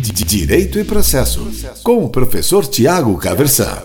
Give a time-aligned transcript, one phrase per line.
[0.00, 1.50] Direito e Processo,
[1.82, 3.82] com o professor Tiago Caversan.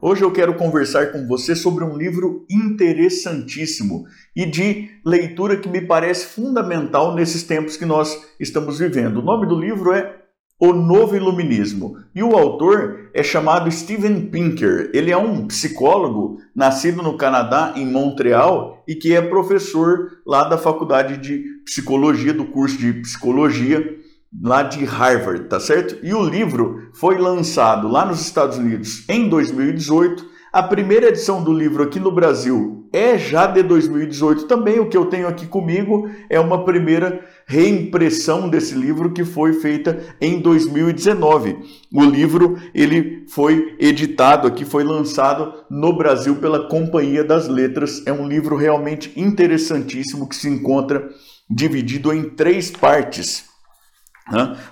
[0.00, 5.82] Hoje eu quero conversar com você sobre um livro interessantíssimo e de leitura que me
[5.82, 9.18] parece fundamental nesses tempos que nós estamos vivendo.
[9.18, 10.19] O nome do livro é
[10.60, 14.90] O Novo Iluminismo e o autor é chamado Steven Pinker.
[14.92, 20.58] Ele é um psicólogo nascido no Canadá, em Montreal, e que é professor lá da
[20.58, 23.98] Faculdade de Psicologia, do curso de Psicologia
[24.38, 25.98] lá de Harvard, tá certo?
[26.04, 30.29] E o livro foi lançado lá nos Estados Unidos em 2018.
[30.52, 34.80] A primeira edição do livro aqui no Brasil é já de 2018 também.
[34.80, 40.16] O que eu tenho aqui comigo é uma primeira reimpressão desse livro que foi feita
[40.20, 41.56] em 2019.
[41.94, 48.04] O livro ele foi editado aqui, foi lançado no Brasil pela Companhia das Letras.
[48.04, 51.10] É um livro realmente interessantíssimo que se encontra
[51.48, 53.44] dividido em três partes.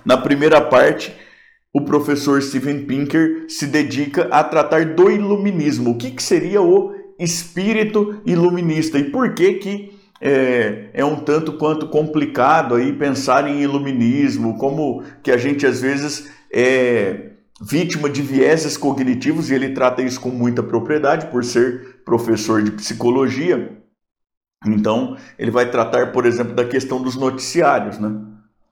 [0.03, 1.15] Na primeira parte,
[1.73, 5.91] o professor Steven Pinker se dedica a tratar do iluminismo.
[5.91, 11.53] O que, que seria o espírito iluminista e por que que é, é, um tanto
[11.53, 17.29] quanto complicado aí pensar em iluminismo, como que a gente às vezes é
[17.61, 22.71] vítima de vieses cognitivos e ele trata isso com muita propriedade por ser professor de
[22.71, 23.77] psicologia.
[24.65, 28.13] Então, ele vai tratar, por exemplo, da questão dos noticiários, né?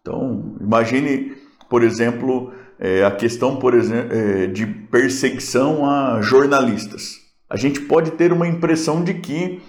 [0.02, 1.34] Então, imagine,
[1.70, 7.17] por exemplo, é, a questão por exemplo, é, de perseguição a jornalistas.
[7.50, 9.61] A gente pode ter uma impressão de que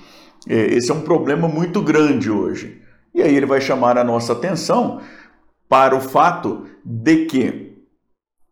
[0.49, 2.81] é, esse é um problema muito grande hoje.
[3.15, 5.01] E aí ele vai chamar a nossa atenção
[5.69, 7.73] para o fato de que,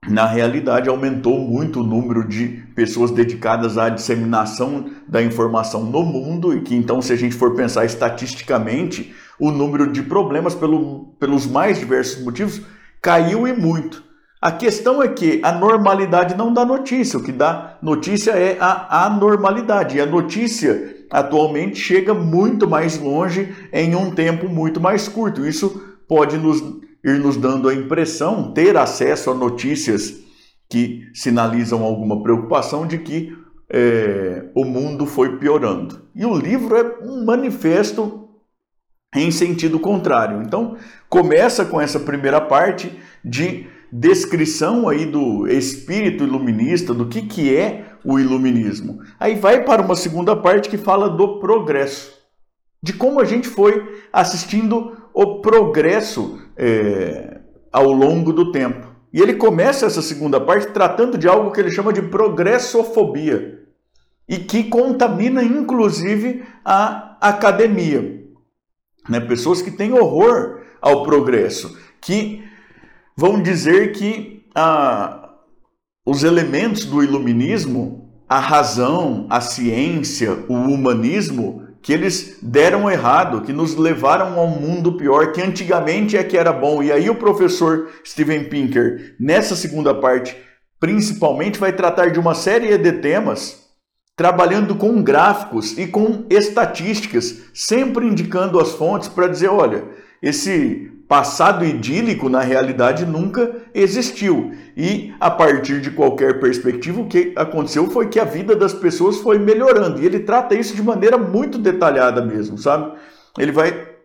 [0.09, 6.55] na realidade, aumentou muito o número de pessoas dedicadas à disseminação da informação no mundo
[6.55, 11.47] e que, então, se a gente for pensar estatisticamente, o número de problemas pelo, pelos
[11.47, 12.61] mais diversos motivos
[13.01, 14.06] caiu e muito.
[14.41, 19.07] A questão é que a normalidade não dá notícia, o que dá notícia é a
[19.07, 19.97] anormalidade.
[19.97, 25.47] E a notícia atualmente chega muito mais longe em um tempo muito mais curto.
[25.47, 26.61] Isso pode nos,
[27.05, 30.15] ir nos dando a impressão, ter acesso a notícias
[30.69, 33.33] que sinalizam alguma preocupação de que
[33.71, 36.03] é, o mundo foi piorando.
[36.15, 38.29] E o livro é um manifesto
[39.15, 40.43] em sentido contrário.
[40.43, 40.77] Então,
[41.09, 42.93] começa com essa primeira parte
[43.25, 49.01] de descrição aí do espírito iluminista, do que, que é o iluminismo.
[49.19, 52.13] Aí vai para uma segunda parte que fala do progresso,
[52.83, 57.41] de como a gente foi assistindo o progresso é,
[57.73, 58.87] ao longo do tempo.
[59.13, 63.63] E ele começa essa segunda parte tratando de algo que ele chama de progressofobia
[64.29, 68.25] e que contamina inclusive a academia.
[69.09, 69.21] Né?
[69.21, 72.45] Pessoas que têm horror ao progresso, que
[73.17, 75.31] vão dizer que ah,
[76.05, 83.53] os elementos do iluminismo, a razão, a ciência, o humanismo, que eles deram errado, que
[83.53, 86.83] nos levaram a um mundo pior, que antigamente é que era bom.
[86.83, 90.37] E aí o professor Steven Pinker, nessa segunda parte,
[90.81, 93.65] principalmente vai tratar de uma série de temas
[94.17, 99.85] trabalhando com gráficos e com estatísticas, sempre indicando as fontes para dizer, olha,
[100.23, 104.53] esse passado idílico na realidade nunca existiu.
[104.77, 109.19] E a partir de qualquer perspectiva, o que aconteceu foi que a vida das pessoas
[109.19, 110.03] foi melhorando.
[110.03, 112.93] E ele trata isso de maneira muito detalhada mesmo, sabe?
[113.39, 113.97] Ele vai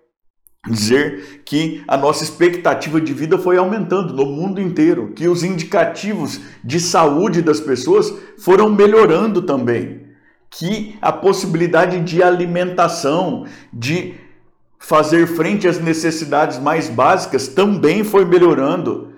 [0.70, 6.40] dizer que a nossa expectativa de vida foi aumentando no mundo inteiro, que os indicativos
[6.64, 10.02] de saúde das pessoas foram melhorando também,
[10.52, 14.14] que a possibilidade de alimentação, de
[14.81, 19.14] fazer frente às necessidades mais básicas também foi melhorando.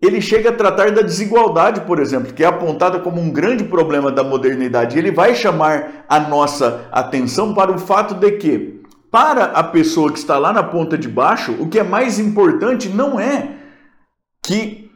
[0.00, 4.10] Ele chega a tratar da desigualdade, por exemplo, que é apontada como um grande problema
[4.10, 4.98] da modernidade.
[4.98, 10.18] Ele vai chamar a nossa atenção para o fato de que para a pessoa que
[10.18, 13.56] está lá na ponta de baixo, o que é mais importante não é
[14.42, 14.90] que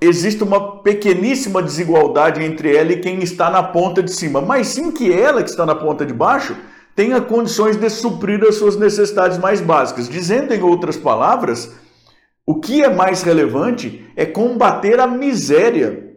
[0.00, 4.90] exista uma pequeníssima desigualdade entre ela e quem está na ponta de cima, mas sim
[4.90, 6.56] que ela que está na ponta de baixo
[6.96, 10.08] tenha condições de suprir as suas necessidades mais básicas.
[10.08, 11.76] Dizendo em outras palavras,
[12.44, 16.16] o que é mais relevante é combater a miséria.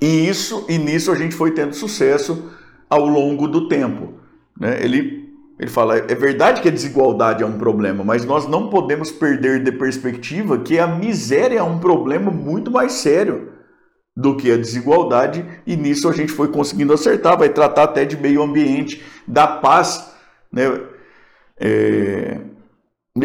[0.00, 2.50] E isso e nisso a gente foi tendo sucesso
[2.88, 4.14] ao longo do tempo.
[4.58, 4.78] Né?
[4.82, 9.10] Ele, ele fala: é verdade que a desigualdade é um problema, mas nós não podemos
[9.10, 13.59] perder de perspectiva que a miséria é um problema muito mais sério
[14.20, 17.38] do que a desigualdade, e nisso a gente foi conseguindo acertar.
[17.38, 20.12] Vai tratar até de meio ambiente, da paz.
[20.52, 20.80] Né?
[21.58, 22.38] É...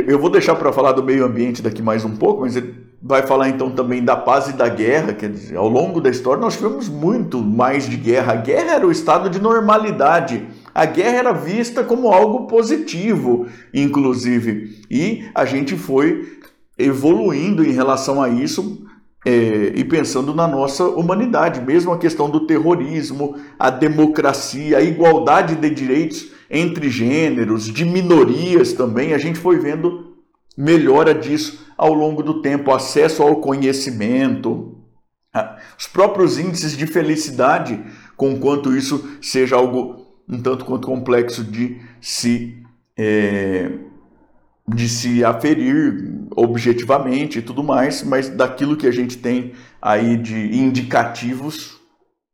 [0.08, 3.22] eu vou deixar para falar do meio ambiente daqui mais um pouco, mas ele vai
[3.22, 6.56] falar então também da paz e da guerra, quer dizer, ao longo da história nós
[6.56, 8.34] tivemos muito mais de guerra.
[8.34, 10.48] A guerra era o estado de normalidade.
[10.74, 16.40] A guerra era vista como algo positivo, inclusive, e a gente foi
[16.78, 18.86] evoluindo em relação a isso
[19.26, 25.56] é, e pensando na nossa humanidade, mesmo a questão do terrorismo, a democracia, a igualdade
[25.56, 30.14] de direitos entre gêneros, de minorias também, a gente foi vendo
[30.56, 34.78] melhora disso ao longo do tempo, acesso ao conhecimento,
[35.78, 37.84] os próprios índices de felicidade,
[38.16, 42.58] com quanto isso seja algo um tanto quanto complexo de se
[42.98, 43.72] é,
[44.68, 50.58] de se aferir objetivamente e tudo mais, mas daquilo que a gente tem aí de
[50.58, 51.80] indicativos,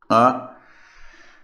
[0.09, 0.55] ah,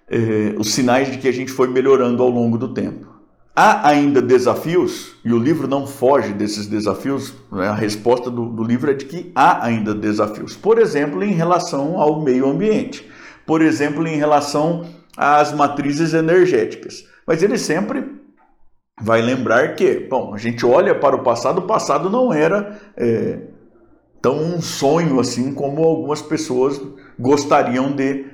[0.10, 3.06] é, os sinais de que a gente foi melhorando ao longo do tempo.
[3.54, 7.68] Há ainda desafios, e o livro não foge desses desafios, né?
[7.68, 10.56] a resposta do, do livro é de que há ainda desafios.
[10.56, 13.10] Por exemplo, em relação ao meio ambiente,
[13.48, 14.88] por exemplo, em relação
[15.18, 17.06] às matrizes energéticas.
[17.26, 18.17] Mas ele sempre
[19.00, 23.40] vai lembrar que, bom, a gente olha para o passado, o passado não era é,
[24.22, 26.82] tão um sonho assim como algumas pessoas
[27.20, 28.26] gostariam de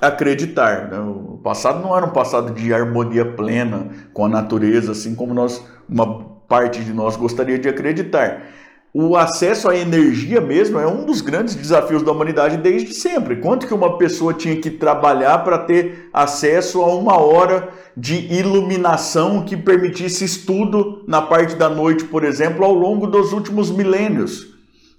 [0.00, 0.88] acreditar.
[0.90, 0.98] Né?
[0.98, 5.66] O passado não era um passado de harmonia plena com a natureza, assim como nós,
[5.88, 8.42] uma parte de nós gostaria de acreditar
[8.92, 13.36] o acesso à energia mesmo é um dos grandes desafios da humanidade desde sempre.
[13.36, 19.44] Quanto que uma pessoa tinha que trabalhar para ter acesso a uma hora de iluminação
[19.44, 24.54] que permitisse estudo na parte da noite, por exemplo, ao longo dos últimos milênios?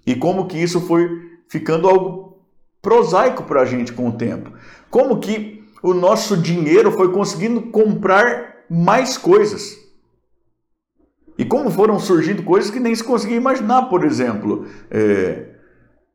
[0.07, 1.09] E como que isso foi
[1.49, 2.37] ficando algo
[2.81, 4.53] prosaico para a gente com o tempo?
[4.89, 9.77] Como que o nosso dinheiro foi conseguindo comprar mais coisas?
[11.41, 14.67] E como foram surgindo coisas que nem se conseguia imaginar, por exemplo.
[14.91, 15.55] É,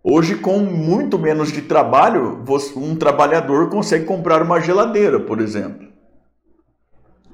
[0.00, 2.44] hoje, com muito menos de trabalho,
[2.76, 5.88] um trabalhador consegue comprar uma geladeira, por exemplo.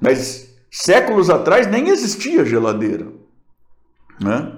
[0.01, 3.05] Mas séculos atrás nem existia geladeira.
[4.19, 4.57] Né?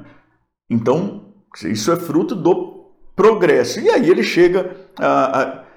[0.70, 1.34] Então,
[1.66, 3.82] isso é fruto do progresso.
[3.82, 4.78] E aí ele chega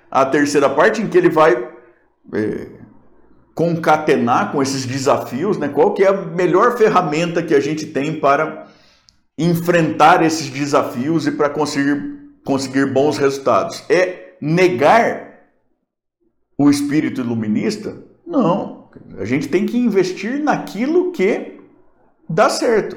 [0.09, 1.55] à, terceira parte em que ele vai
[2.35, 2.69] é,
[3.59, 5.67] concatenar com esses desafios, né?
[5.67, 8.69] Qual que é a melhor ferramenta que a gente tem para
[9.37, 13.83] enfrentar esses desafios e para conseguir, conseguir bons resultados?
[13.91, 15.41] É negar
[16.57, 18.01] o espírito iluminista?
[18.25, 18.91] Não.
[19.19, 21.59] A gente tem que investir naquilo que
[22.31, 22.97] dá certo.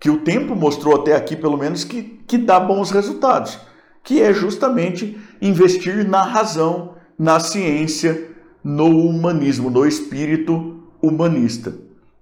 [0.00, 3.58] Que o tempo mostrou até aqui, pelo menos, que, que dá bons resultados.
[4.02, 8.31] Que é justamente investir na razão, na ciência,
[8.62, 11.74] no humanismo, no espírito humanista.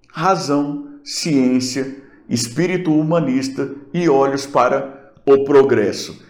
[0.09, 1.97] Razão, ciência,
[2.29, 6.25] espírito humanista e olhos para o progresso.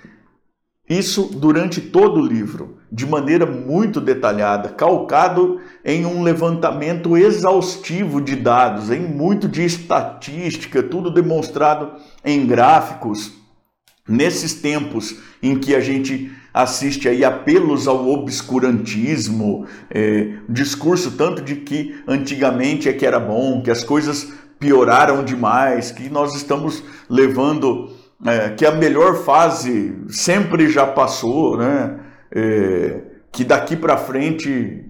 [0.89, 8.35] Isso durante todo o livro, de maneira muito detalhada, calcado em um levantamento exaustivo de
[8.35, 11.93] dados, em muito de estatística, tudo demonstrado
[12.25, 13.33] em gráficos.
[14.09, 21.56] Nesses tempos em que a gente assiste aí apelos ao obscurantismo, é, discurso tanto de
[21.56, 27.91] que antigamente é que era bom, que as coisas pioraram demais, que nós estamos levando,
[28.25, 31.99] é, que a melhor fase sempre já passou, né?
[32.33, 33.00] É,
[33.33, 34.85] que daqui para frente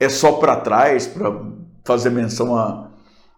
[0.00, 1.32] é só para trás, para
[1.84, 2.90] fazer menção a,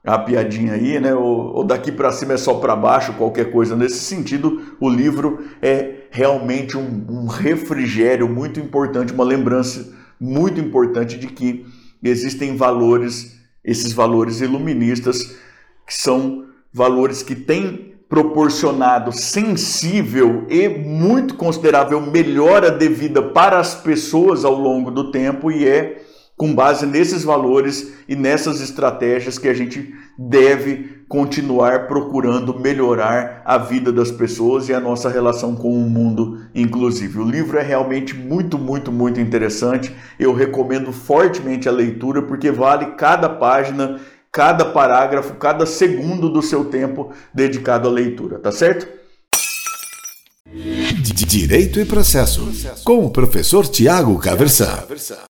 [0.07, 1.14] a piadinha aí, né?
[1.14, 4.76] Ou, ou daqui para cima é só para baixo, qualquer coisa nesse sentido.
[4.81, 11.66] O livro é realmente um, um refrigério muito importante, uma lembrança muito importante de que
[12.00, 15.37] existem valores, esses valores iluministas,
[15.85, 23.75] que são valores que têm proporcionado sensível e muito considerável melhora de vida para as
[23.75, 26.03] pessoas ao longo do tempo e é
[26.37, 33.59] com base nesses valores e nessas estratégias que a gente deve continuar procurando melhorar a
[33.59, 37.19] vida das pessoas e a nossa relação com o mundo, inclusive.
[37.19, 39.95] O livro é realmente muito, muito, muito interessante.
[40.19, 44.00] Eu recomendo fortemente a leitura porque vale cada página,
[44.33, 48.88] cada parágrafo, cada segundo do seu tempo dedicado à leitura, tá certo?
[51.26, 52.49] Direito e processo,
[52.85, 54.85] com o professor Tiago Caversan.